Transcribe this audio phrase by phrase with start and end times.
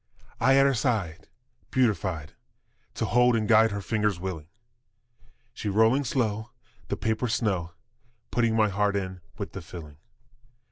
[0.39, 1.27] I at her side
[1.69, 2.33] beatified,
[2.95, 4.47] To hold and guide her fingers willing;
[5.53, 6.49] She rolling slow
[6.87, 7.73] the paper's snow,
[8.31, 9.97] Putting my heart in with the filling.